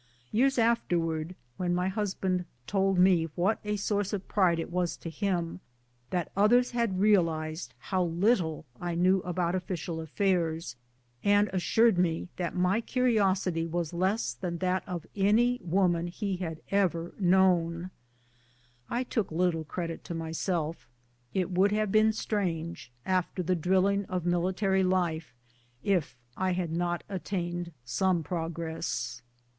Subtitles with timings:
[0.31, 5.11] Years afterwards, when my husband told me what a source of pride it was to
[5.11, 5.59] him
[6.09, 10.75] that others had realized how little I knew about official affairs,
[11.23, 16.61] and assured me that my curiosity was less than that of any woman he had
[16.71, 17.91] ever known,
[18.89, 20.87] I took little credit to myself.
[21.35, 25.35] It would have been strange, after the drilling of military, life,
[25.83, 29.21] if I had not attained some progress.